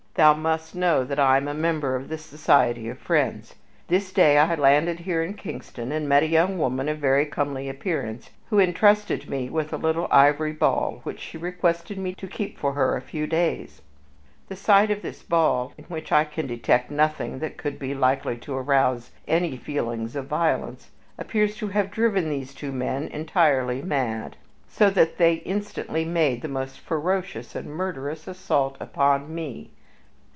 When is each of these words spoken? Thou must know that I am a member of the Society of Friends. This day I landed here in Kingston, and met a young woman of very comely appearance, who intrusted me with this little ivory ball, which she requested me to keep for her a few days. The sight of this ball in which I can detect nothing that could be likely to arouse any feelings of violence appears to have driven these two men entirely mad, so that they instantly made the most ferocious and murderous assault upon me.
Thou 0.15 0.33
must 0.33 0.75
know 0.75 1.05
that 1.05 1.19
I 1.21 1.37
am 1.37 1.47
a 1.47 1.53
member 1.53 1.95
of 1.95 2.09
the 2.09 2.17
Society 2.17 2.89
of 2.89 2.99
Friends. 2.99 3.55
This 3.87 4.11
day 4.11 4.37
I 4.37 4.53
landed 4.55 4.99
here 4.99 5.23
in 5.23 5.35
Kingston, 5.35 5.93
and 5.93 6.07
met 6.07 6.21
a 6.21 6.27
young 6.27 6.59
woman 6.59 6.89
of 6.89 6.97
very 6.97 7.25
comely 7.25 7.69
appearance, 7.69 8.29
who 8.49 8.59
intrusted 8.59 9.29
me 9.29 9.49
with 9.49 9.69
this 9.69 9.79
little 9.81 10.09
ivory 10.11 10.51
ball, 10.51 10.99
which 11.03 11.21
she 11.21 11.37
requested 11.37 11.97
me 11.97 12.13
to 12.15 12.27
keep 12.27 12.57
for 12.59 12.73
her 12.73 12.97
a 12.97 13.01
few 13.01 13.25
days. 13.25 13.81
The 14.49 14.55
sight 14.57 14.91
of 14.91 15.01
this 15.01 15.23
ball 15.23 15.71
in 15.77 15.85
which 15.85 16.11
I 16.11 16.25
can 16.25 16.45
detect 16.45 16.91
nothing 16.91 17.39
that 17.39 17.55
could 17.55 17.79
be 17.79 17.95
likely 17.95 18.35
to 18.39 18.57
arouse 18.57 19.11
any 19.29 19.55
feelings 19.55 20.17
of 20.17 20.25
violence 20.25 20.89
appears 21.17 21.55
to 21.55 21.69
have 21.69 21.89
driven 21.89 22.29
these 22.29 22.53
two 22.53 22.73
men 22.73 23.07
entirely 23.07 23.81
mad, 23.81 24.35
so 24.67 24.89
that 24.89 25.17
they 25.17 25.35
instantly 25.35 26.03
made 26.03 26.41
the 26.41 26.49
most 26.49 26.81
ferocious 26.81 27.55
and 27.55 27.67
murderous 27.71 28.27
assault 28.27 28.75
upon 28.81 29.33
me. 29.33 29.71